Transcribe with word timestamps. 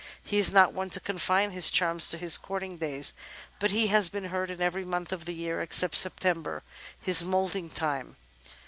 He 0.23 0.39
is 0.39 0.51
not 0.51 0.73
one 0.73 0.89
to 0.97 0.99
confine 0.99 1.51
his 1.51 1.69
charms 1.69 2.09
to 2.09 2.17
his 2.17 2.39
courting 2.39 2.77
days, 2.77 3.13
but 3.59 3.69
has 3.69 4.09
been 4.09 4.23
heard 4.23 4.49
in 4.49 4.59
every 4.59 4.83
month 4.83 5.11
of 5.11 5.25
the 5.25 5.33
year 5.35 5.61
except 5.61 5.93
September, 5.93 6.63
his 6.99 7.23
moulting 7.23 7.69
time. 7.69 8.15